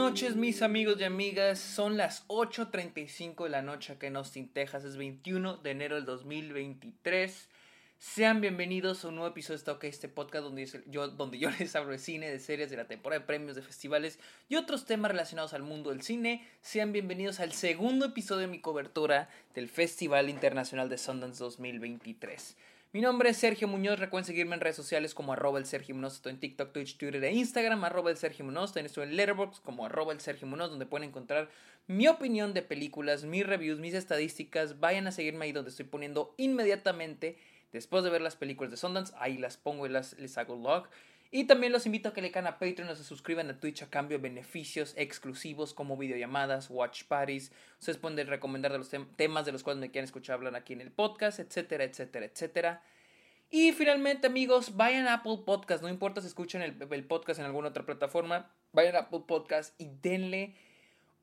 [0.00, 1.58] noches, mis amigos y amigas.
[1.58, 4.82] Son las 8.35 de la noche acá en Austin, Texas.
[4.84, 7.48] Es 21 de enero del 2023.
[7.98, 11.76] Sean bienvenidos a un nuevo episodio de Stock, este podcast donde yo, donde yo les
[11.76, 14.18] hablo de cine, de series, de la temporada de premios, de festivales
[14.48, 16.48] y otros temas relacionados al mundo del cine.
[16.62, 22.56] Sean bienvenidos al segundo episodio de mi cobertura del Festival Internacional de Sundance 2023.
[22.92, 26.14] Mi nombre es Sergio Muñoz, recuerden seguirme en redes sociales como arroba el Sergio Muñoz,
[26.14, 29.86] estoy en TikTok, Twitch, Twitter e Instagram, arroba el Sergio Muñoz, estoy en Letterboxd como
[29.86, 31.48] arroba el Sergio Muñoz, donde pueden encontrar
[31.86, 36.34] mi opinión de películas, mis reviews, mis estadísticas, vayan a seguirme ahí donde estoy poniendo
[36.36, 37.38] inmediatamente,
[37.70, 40.88] después de ver las películas de Sundance, ahí las pongo y las, les hago log.
[41.32, 43.82] Y también los invito a que le caen a Patreon o se suscriban a Twitch
[43.82, 47.52] a cambio de beneficios exclusivos como videollamadas, watch parties.
[47.78, 50.80] Ustedes pueden recomendar de los temas de los cuales me quieran escuchar hablar aquí en
[50.80, 52.82] el podcast, etcétera, etcétera, etcétera.
[53.48, 55.82] Y finalmente, amigos, vayan a Apple Podcast.
[55.82, 59.88] No importa si escuchan el, podcast en alguna otra plataforma, vayan a Apple Podcast y
[60.02, 60.56] denle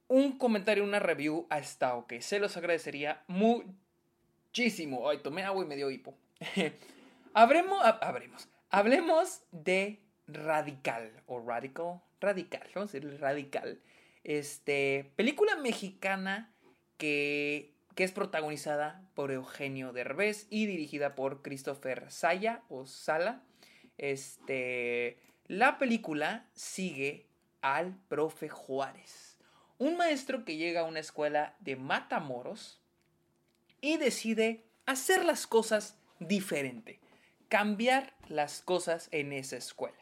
[0.07, 2.13] un comentario, una review a esta OK.
[2.21, 5.09] Se los agradecería muchísimo.
[5.09, 6.15] Ay, tomé agua y me dio hipo.
[7.33, 8.47] Habremos, habremos.
[8.69, 12.01] Hablemos de Radical o Radical.
[12.19, 13.79] Radical, vamos a decir Radical.
[14.25, 16.53] Este, película mexicana
[16.97, 23.41] que, que es protagonizada por Eugenio Derbez y dirigida por Christopher Saya o Sala.
[23.97, 27.25] Este, la película sigue
[27.61, 29.37] al profe Juárez,
[29.77, 32.81] un maestro que llega a una escuela de Matamoros
[33.79, 36.99] y decide hacer las cosas diferente
[37.49, 39.97] cambiar las cosas en esa escuela.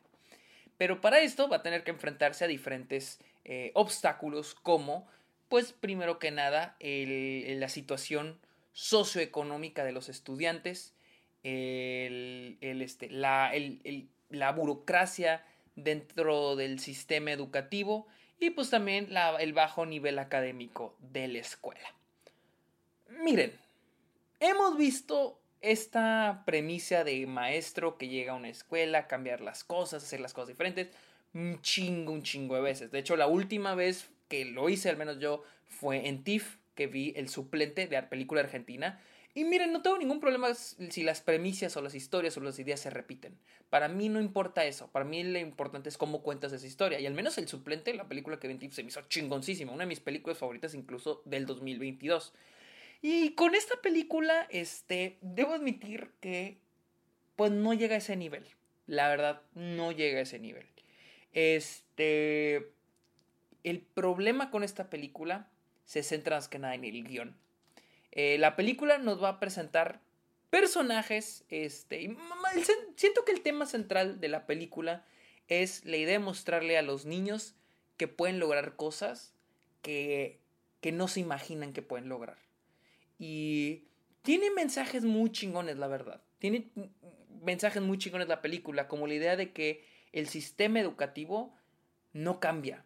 [0.77, 5.07] Pero para esto va a tener que enfrentarse a diferentes eh, obstáculos como,
[5.49, 8.39] pues primero que nada, la situación
[8.73, 10.93] socioeconómica de los estudiantes,
[11.43, 13.53] este, la,
[14.29, 18.07] la, burocracia dentro del sistema educativo
[18.39, 19.09] y pues también
[19.39, 21.95] el bajo nivel académico de la escuela.
[23.23, 23.57] Miren,
[24.39, 25.39] hemos visto
[25.71, 30.49] esta premisa de maestro que llega a una escuela, cambiar las cosas, hacer las cosas
[30.49, 30.89] diferentes,
[31.33, 32.91] un chingo, un chingo de veces.
[32.91, 36.87] De hecho, la última vez que lo hice, al menos yo, fue en TIFF, que
[36.87, 39.01] vi el suplente de la película argentina.
[39.33, 42.79] Y miren, no tengo ningún problema si las premisas o las historias o las ideas
[42.79, 43.37] se repiten.
[43.69, 44.87] Para mí no importa eso.
[44.91, 46.99] Para mí lo importante es cómo cuentas esa historia.
[46.99, 49.73] Y al menos el suplente, la película que vi en TIFF, se me hizo chingoncísima.
[49.73, 52.33] Una de mis películas favoritas incluso del 2022.
[53.07, 56.57] Y con esta película, este, debo admitir que,
[57.35, 58.47] pues no llega a ese nivel.
[58.87, 60.65] La verdad, no llega a ese nivel.
[61.31, 62.71] Este,
[63.63, 65.51] el problema con esta película
[65.85, 67.37] se centra más que nada en el guion.
[68.11, 70.01] Eh, la película nos va a presentar
[70.49, 72.17] personajes, este,
[72.95, 75.05] siento que el tema central de la película
[75.47, 77.53] es la idea de mostrarle a los niños
[77.97, 79.35] que pueden lograr cosas
[79.83, 80.39] que,
[80.81, 82.44] que no se imaginan que pueden lograr.
[83.17, 83.83] Y
[84.21, 86.21] tiene mensajes muy chingones, la verdad.
[86.39, 86.69] Tiene
[87.43, 91.55] mensajes muy chingones la película, como la idea de que el sistema educativo
[92.13, 92.85] no cambia.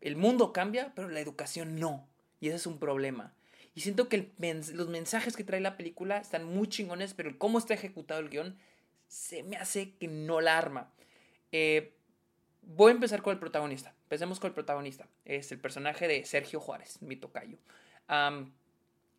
[0.00, 2.08] El mundo cambia, pero la educación no.
[2.40, 3.34] Y ese es un problema.
[3.74, 7.74] Y siento que los mensajes que trae la película están muy chingones, pero cómo está
[7.74, 8.56] ejecutado el guion
[9.08, 10.92] se me hace que no la arma.
[11.52, 11.94] Eh,
[12.62, 13.94] voy a empezar con el protagonista.
[14.04, 15.08] Empecemos con el protagonista.
[15.24, 17.58] Es el personaje de Sergio Juárez, mi tocayo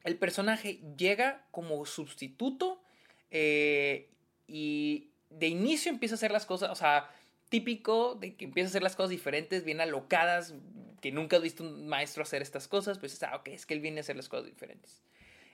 [0.07, 2.81] el personaje llega como sustituto
[3.29, 4.09] eh,
[4.47, 7.11] y de inicio empieza a hacer las cosas, o sea,
[7.49, 10.53] típico de que empieza a hacer las cosas diferentes, bien alocadas,
[11.01, 13.81] que nunca has visto un maestro hacer estas cosas, pues ah, ok, es que él
[13.81, 15.01] viene a hacer las cosas diferentes.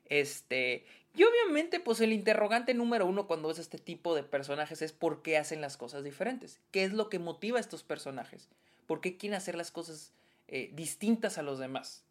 [0.06, 0.86] Este,
[1.16, 5.24] y obviamente, pues el interrogante número uno cuando ves este tipo de personajes es por
[5.24, 6.60] qué hacen las cosas diferentes.
[6.70, 8.50] ¿Qué es lo que motiva a estos personajes?
[8.86, 10.14] ¿Por qué quieren hacer las cosas
[10.48, 12.04] eh, distintas a los demás?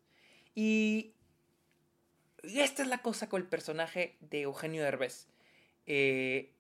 [0.57, 1.13] Y
[2.43, 5.27] y esta es la cosa con el personaje de Eugenio Derbez.
[5.87, 6.51] Eh,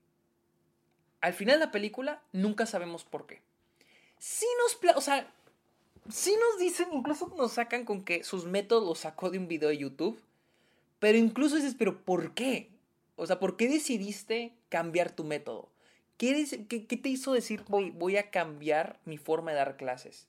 [1.20, 3.40] al final de la película nunca sabemos por qué.
[4.18, 4.96] Sí nos...
[4.96, 5.32] O sea,
[6.04, 9.78] nos dicen, incluso nos sacan con que sus métodos los sacó de un video de
[9.78, 10.20] YouTube.
[10.98, 12.70] Pero incluso dices, pero ¿por qué?
[13.16, 15.68] O sea, ¿por qué decidiste cambiar tu método?
[16.16, 16.46] ¿Qué,
[17.02, 20.28] te hizo decir voy a cambiar mi forma de dar clases?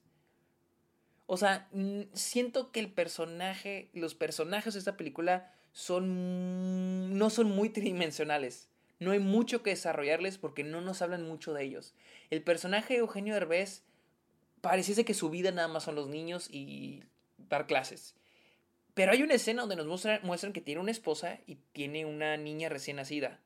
[1.25, 1.69] O sea,
[2.13, 8.69] siento que el personaje, los personajes de esta película son, no son muy tridimensionales.
[8.99, 11.93] No hay mucho que desarrollarles porque no nos hablan mucho de ellos.
[12.29, 13.83] El personaje de Eugenio Derbez
[14.61, 17.03] pareciese que su vida nada más son los niños y
[17.37, 18.15] dar clases.
[18.93, 22.37] Pero hay una escena donde nos muestran, muestran que tiene una esposa y tiene una
[22.37, 23.39] niña recién nacida.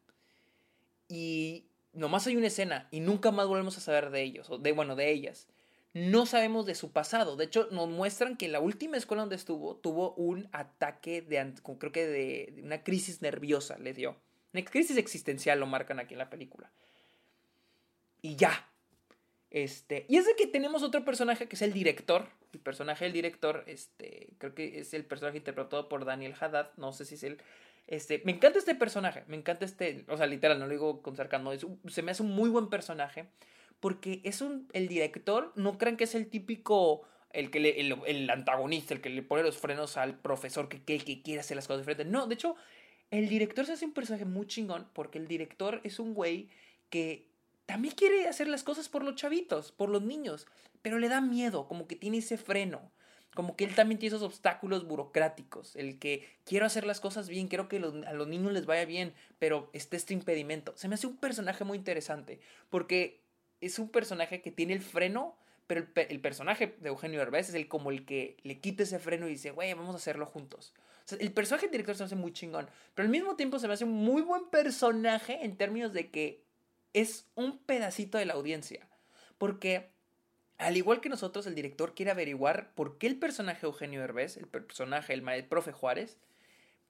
[1.07, 4.71] Y nomás hay una escena y nunca más volvemos a saber de ellos, o de,
[4.73, 5.47] bueno, de ellas.
[5.97, 7.35] No sabemos de su pasado.
[7.35, 11.53] De hecho, nos muestran que en la última escuela donde estuvo tuvo un ataque de,
[11.79, 14.15] creo que de, una crisis nerviosa, le dio.
[14.53, 16.69] Una crisis existencial lo marcan aquí en la película.
[18.21, 18.69] Y ya.
[19.49, 22.27] Este, y es de que tenemos otro personaje que es el director.
[22.53, 26.69] El personaje del director, este, creo que es el personaje interpretado por Daniel Haddad.
[26.77, 27.41] No sé si es él.
[27.87, 29.23] Este, me encanta este personaje.
[29.27, 30.05] Me encanta este.
[30.09, 31.51] O sea, literal, no lo digo con sarcasmo.
[31.87, 33.25] se me hace un muy buen personaje
[33.79, 38.29] porque es un, el director, no crean que es el típico, el, que le, el,
[38.29, 41.81] antagonista, el que le pone los frenos al profesor que, que, quiere hacer las cosas
[41.81, 42.07] diferentes.
[42.07, 42.55] No, de hecho,
[43.11, 46.49] el director se hace un personaje muy chingón porque el director es un güey
[46.89, 47.27] que
[47.65, 50.47] también quiere hacer las cosas por los chavitos, por los niños,
[50.81, 52.91] pero le da miedo, como que tiene ese freno.
[53.35, 55.75] Como que él también tiene esos obstáculos burocráticos.
[55.75, 59.13] El que quiero hacer las cosas bien, quiero que a los niños les vaya bien,
[59.37, 60.75] pero esté este impedimento.
[60.75, 62.39] Se me hace un personaje muy interesante.
[62.71, 63.21] Porque
[63.61, 65.35] es un personaje que tiene el freno,
[65.67, 69.27] pero el, personaje de Eugenio Derbez es el como el que le quita ese freno
[69.27, 70.73] y dice, güey, vamos a hacerlo juntos.
[71.19, 73.83] El personaje director se me hace muy chingón, pero al mismo tiempo se me hace
[73.83, 76.43] un muy buen personaje en términos de que
[76.93, 78.87] es un pedacito de la audiencia.
[79.37, 79.89] Porque
[80.57, 84.47] al igual que nosotros, el director quiere averiguar por qué el personaje Eugenio Derbez, el
[84.47, 86.17] personaje, el, el profe Juárez,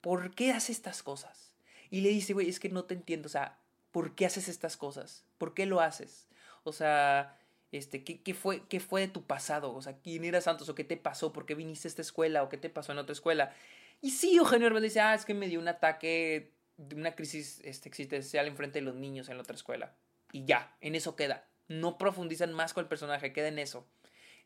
[0.00, 1.52] por qué hace estas cosas.
[1.90, 3.58] Y le dice, güey, es que no te entiendo, o sea,
[3.90, 5.24] ¿por qué haces estas cosas?
[5.36, 6.28] ¿Por qué lo haces?
[6.64, 7.38] O sea,
[7.72, 9.74] este, ¿qué, fue, ¿qué fue de tu pasado?
[9.74, 10.68] O sea, ¿quién eras Santos?
[10.68, 11.32] ¿O qué te pasó?
[11.32, 12.42] ¿Por qué viniste a esta escuela?
[12.42, 13.54] ¿O qué te pasó en otra escuela?
[14.00, 16.52] Y sí, Eugenio Herbert dice, ah, es que me dio un ataque
[16.94, 19.94] una crisis este, existencial enfrente de los niños en la otra escuela.
[20.32, 21.48] Y ya, en eso queda.
[21.66, 23.86] No profundizan más con el personaje, queda en eso.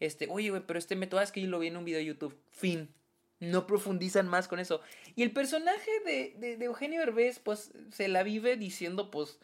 [0.00, 2.06] Este, oye, güey, pero este método es que yo lo vi en un video de
[2.06, 2.36] YouTube.
[2.50, 2.92] Fin.
[3.38, 4.80] No profundizan más con eso.
[5.14, 9.38] Y el personaje de, de, de Eugenio Herbés, pues, se la vive diciendo, pues,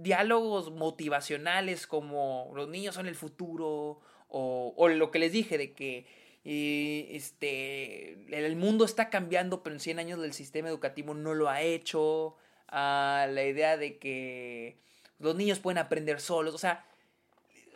[0.00, 6.06] diálogos motivacionales como los niños son el futuro o, lo que les dije de que
[6.44, 11.48] eh, este, el mundo está cambiando pero en 100 años el sistema educativo no lo
[11.48, 12.36] ha hecho,
[12.68, 14.76] a la idea de que
[15.18, 16.84] los niños pueden aprender solos, o sea,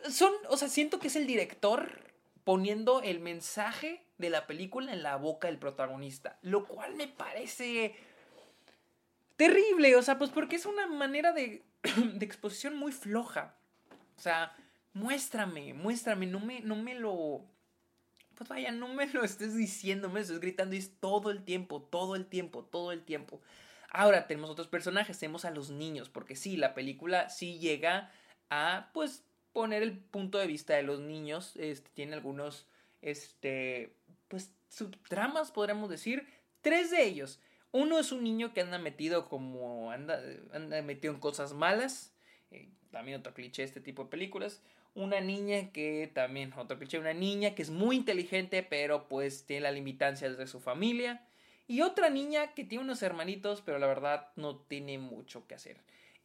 [0.09, 1.89] son, o sea, siento que es el director
[2.43, 7.95] poniendo el mensaje de la película en la boca del protagonista, lo cual me parece
[9.35, 11.63] terrible, o sea, pues porque es una manera de
[12.13, 13.55] de exposición muy floja.
[14.17, 14.55] O sea,
[14.93, 17.45] muéstrame, muéstrame, no me, no me lo...
[18.35, 21.43] Pues vaya, no me lo estés diciendo, me lo estés gritando y es todo el
[21.43, 23.41] tiempo, todo el tiempo, todo el tiempo.
[23.89, 28.11] Ahora tenemos otros personajes, tenemos a los niños, porque sí, la película sí llega
[28.49, 31.55] a, pues, poner el punto de vista de los niños.
[31.57, 32.65] Este, tiene algunos,
[33.03, 33.95] este,
[34.29, 36.27] pues, subtramas, podríamos decir.
[36.61, 37.39] Tres de ellos.
[37.73, 39.91] Uno es un niño que anda metido como.
[39.91, 40.21] anda,
[40.53, 42.13] anda metido en cosas malas.
[42.51, 44.61] Eh, también otro cliché de este tipo de películas.
[44.93, 49.63] Una niña que también, otro cliché, una niña que es muy inteligente, pero pues tiene
[49.63, 51.25] la limitancia de su familia.
[51.67, 55.77] Y otra niña que tiene unos hermanitos, pero la verdad no tiene mucho que hacer.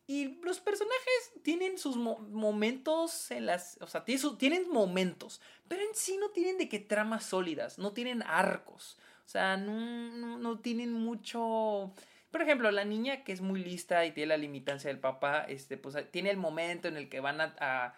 [0.06, 3.78] Y los personajes tienen sus momentos en las.
[3.80, 5.40] O sea, tienen momentos.
[5.66, 7.78] Pero en sí no tienen de qué tramas sólidas.
[7.78, 8.98] No tienen arcos.
[9.28, 11.92] O sea, no, no, tienen mucho...
[12.30, 15.76] Por ejemplo, la niña que es muy lista y tiene la limitancia del papá, este,
[15.76, 17.94] pues tiene el momento en el que van a, a,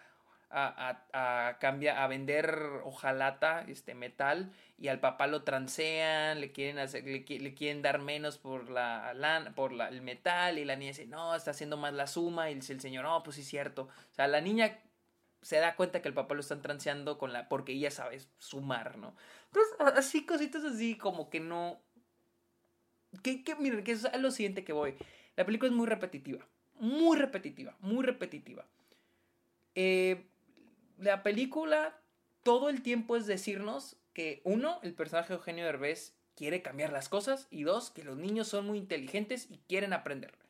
[1.13, 7.05] a, cambiar, a vender hojalata, este metal, y al papá lo transean, le quieren hacer,
[7.05, 9.13] le, quieren dar menos por la,
[9.55, 12.55] por la, el metal, y la niña dice, no, está haciendo más la suma, y
[12.55, 13.83] dice el señor, no, pues sí es cierto.
[13.83, 14.81] O sea, la niña
[15.41, 18.97] se da cuenta que el papá lo están transeando con la, porque ella sabe sumar,
[18.97, 19.15] ¿no?
[19.47, 21.81] Entonces, así, cositas así, como que no.
[23.23, 24.95] Que, que miren, que es lo siguiente que voy.
[25.35, 26.47] La película es muy repetitiva.
[26.79, 27.75] Muy repetitiva.
[27.79, 28.65] Muy repetitiva.
[29.75, 30.27] Eh,
[30.97, 31.97] la película
[32.43, 37.47] todo el tiempo es decirnos que, uno, el personaje Eugenio Derbez quiere cambiar las cosas.
[37.49, 40.40] Y dos, que los niños son muy inteligentes y quieren aprender.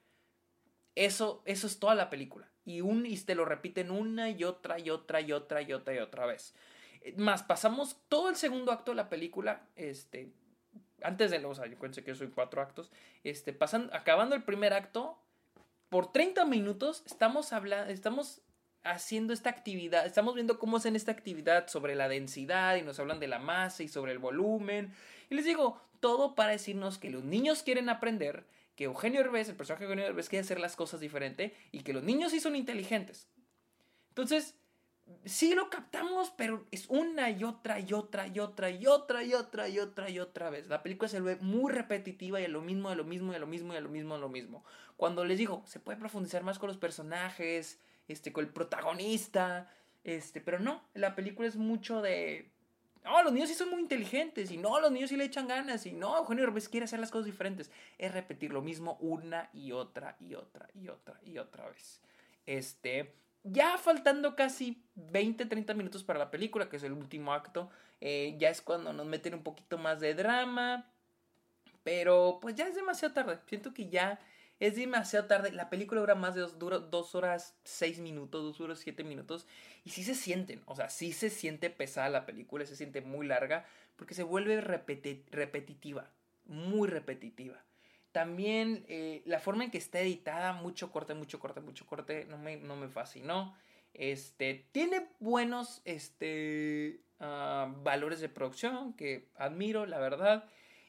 [0.95, 2.49] Eso, eso es toda la película.
[2.65, 5.95] Y, un, y te lo repiten una y otra y otra y otra y otra
[5.95, 6.53] y otra vez.
[7.17, 10.31] Más, pasamos todo el segundo acto de la película, este,
[11.01, 12.91] antes de o sea, yo pensé que soy cuatro actos,
[13.23, 15.17] este, pasando, acabando el primer acto,
[15.89, 18.41] por 30 minutos estamos hablando, estamos
[18.83, 23.19] haciendo esta actividad, estamos viendo cómo hacen esta actividad sobre la densidad y nos hablan
[23.19, 24.93] de la masa y sobre el volumen.
[25.29, 29.55] Y les digo, todo para decirnos que los niños quieren aprender, que Eugenio Herbes, el
[29.55, 32.55] personaje de Eugenio Herbes, quiere hacer las cosas diferente y que los niños sí son
[32.55, 33.27] inteligentes.
[34.09, 34.55] Entonces,
[35.25, 39.33] sí lo captamos, pero es una y otra y otra y otra y otra y
[39.33, 40.67] otra y otra y otra vez.
[40.67, 43.47] La película se ve muy repetitiva y a lo mismo, a lo mismo, a lo
[43.47, 44.63] mismo, a lo mismo, lo mismo.
[44.97, 49.69] Cuando les digo, se puede profundizar más con los personajes, este, con el protagonista,
[50.03, 52.50] Este, pero no, la película es mucho de.
[53.03, 54.51] No, los niños sí son muy inteligentes.
[54.51, 55.85] Y no, los niños sí le echan ganas.
[55.85, 57.71] Y no, Eugenio Derbez quiere hacer las cosas diferentes.
[57.97, 62.01] Es repetir lo mismo una y otra y otra y otra y otra vez.
[62.45, 63.15] Este.
[63.43, 68.35] Ya faltando casi 20, 30 minutos para la película, que es el último acto, eh,
[68.37, 70.85] ya es cuando nos meten un poquito más de drama.
[71.83, 73.39] Pero pues ya es demasiado tarde.
[73.47, 74.19] Siento que ya
[74.61, 75.51] es demasiado tarde.
[75.51, 79.47] La película dura más de dos, dos horas seis minutos, dos horas siete minutos.
[79.83, 83.25] Y sí se sienten, o sea, sí se siente pesada la película, se siente muy
[83.25, 83.65] larga,
[83.95, 86.11] porque se vuelve repetitiva,
[86.45, 87.59] muy repetitiva.
[88.11, 92.37] También eh, la forma en que está editada, mucho corte, mucho corte, mucho corte, no
[92.37, 93.55] me, no me fascinó.
[93.95, 100.45] Este, tiene buenos este, ah, valores de producción que admiro, la verdad.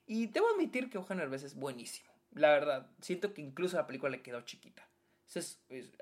[0.06, 2.12] Y debo admitir que Eugenio Herbes es buenísimo.
[2.34, 4.88] La verdad, siento que incluso la película le quedó chiquita.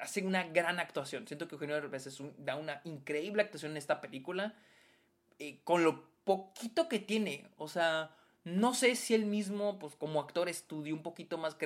[0.01, 1.27] hace una gran actuación.
[1.27, 4.55] Siento que Eugenio Derbez da una increíble actuación en esta película.
[5.39, 7.47] Eh, con lo poquito que tiene.
[7.57, 11.57] O sea, no sé si él mismo, pues como actor, estudió un poquito más,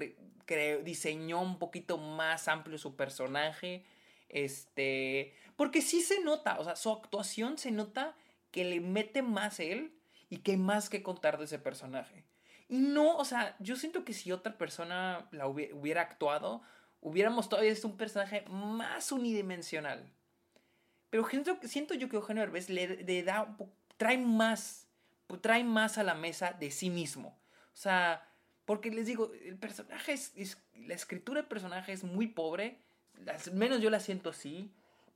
[0.85, 3.85] diseñó un poquito más amplio su personaje.
[4.29, 5.35] Este.
[5.57, 8.17] Porque sí se nota, o sea, su actuación se nota
[8.51, 9.95] que le mete más él
[10.31, 12.25] y que hay más que contar de ese personaje.
[12.69, 16.63] Y no, o sea, yo siento que si otra persona la hubiera, actuado,
[17.01, 20.11] hubiéramos todavía visto un personaje más unidimensional.
[21.11, 23.57] Pero siento, siento yo que Eugenio Herbes le, da,
[23.97, 24.89] trae más,
[25.41, 27.39] trae más a la mesa de sí mismo.
[27.73, 28.27] O sea,
[28.65, 32.79] porque les digo, el personaje es, la escritura del personaje es muy pobre,
[33.27, 34.73] al menos yo la siento así.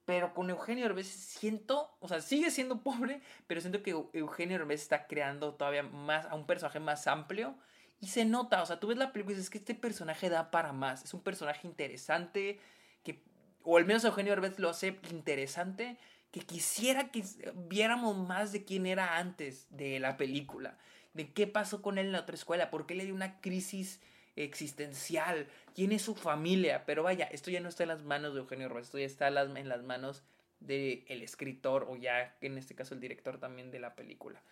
[0.08, 4.80] Pero con Eugenio Herbes siento, o sea, sigue siendo pobre, pero siento que Eugenio Herbes
[4.80, 7.54] está creando todavía más a un personaje más amplio.
[8.00, 10.50] Y se nota, o sea, tú ves la película y dices que este personaje da
[10.50, 11.04] para más.
[11.04, 12.58] Es un personaje interesante,
[13.04, 13.22] que,
[13.64, 15.98] o al menos Eugenio Herbes lo hace interesante,
[16.30, 17.22] que quisiera que
[17.68, 20.78] viéramos más de quién era antes de la película.
[21.12, 24.00] De qué pasó con él en la otra escuela, por qué le dio una crisis
[24.44, 28.40] existencial, quién es su familia, pero vaya, esto ya no está en las manos de
[28.40, 30.22] Eugenio Rojas, esto ya está en las manos
[30.60, 34.42] del el escritor o ya en este caso el director también de la película.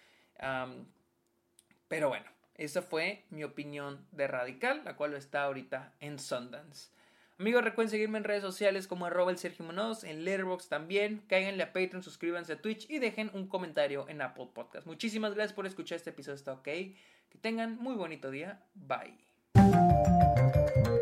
[1.89, 6.91] pero bueno, esa fue mi opinión de Radical, la cual está ahorita en Sundance.
[7.39, 11.23] Amigos, recuerden seguirme en redes sociales como arroba el Sergio Munoz, en Letterboxd también.
[11.29, 14.87] Cáiganle a Patreon, suscríbanse a Twitch y dejen un comentario en Apple Podcast.
[14.87, 16.65] Muchísimas gracias por escuchar este episodio, está ok.
[16.65, 18.63] Que tengan muy bonito día.
[18.75, 19.36] Bye.
[19.57, 20.96] うん。